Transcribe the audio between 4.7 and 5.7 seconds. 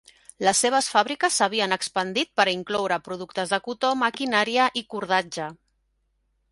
i cordatge.